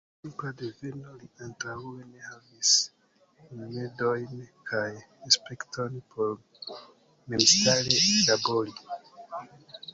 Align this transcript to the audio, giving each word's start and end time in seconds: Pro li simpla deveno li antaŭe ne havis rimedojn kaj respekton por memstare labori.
Pro 0.03 0.09
li 0.19 0.27
simpla 0.27 0.51
deveno 0.59 1.11
li 1.19 1.27
antaŭe 1.47 2.05
ne 2.13 2.23
havis 2.29 2.71
rimedojn 3.59 4.41
kaj 4.71 4.87
respekton 5.29 6.01
por 6.15 6.35
memstare 7.35 8.03
labori. 8.03 8.79